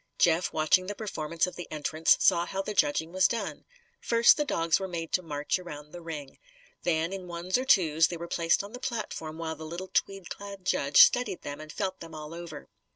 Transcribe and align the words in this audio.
Jeff, 0.17 0.51
watching 0.51 0.87
the 0.87 0.95
performance 0.95 1.45
of 1.45 1.55
the 1.55 1.67
entrants, 1.71 2.17
saw 2.19 2.47
how 2.47 2.59
the 2.59 2.73
judging 2.73 3.11
was 3.11 3.27
done. 3.27 3.65
First 3.99 4.35
the 4.35 4.43
dogs 4.45 4.79
were 4.79 4.87
made 4.87 5.11
to 5.11 5.21
march 5.21 5.59
around 5.59 5.91
the 5.91 6.01
ring. 6.01 6.39
Then, 6.81 7.13
in 7.13 7.27
ones 7.27 7.55
or 7.55 7.65
twos, 7.65 8.07
they 8.07 8.17
were 8.17 8.27
placed 8.27 8.63
on 8.63 8.73
the 8.73 8.79
platform 8.79 9.37
while 9.37 9.55
the 9.55 9.63
little 9.63 9.89
tweed 9.93 10.27
clad 10.31 10.65
judge 10.65 11.03
studied 11.03 11.43
them 11.43 11.61
and 11.61 11.71
felt 11.71 11.99
them 11.99 12.15
all 12.15 12.33
over. 12.33 12.67